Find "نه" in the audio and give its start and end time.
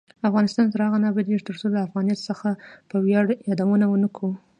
1.03-1.07, 4.03-4.09